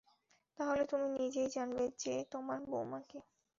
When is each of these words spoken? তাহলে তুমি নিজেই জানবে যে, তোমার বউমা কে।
তাহলে 0.59 0.83
তুমি 0.85 1.07
নিজেই 1.17 1.49
জানবে 1.49 1.83
যে, 1.99 2.13
তোমার 2.31 2.59
বউমা 2.67 2.99
কে। 3.09 3.19